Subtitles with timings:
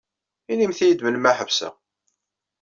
[0.51, 1.73] Inimt-yi-d melmi ad ḥebseɣ.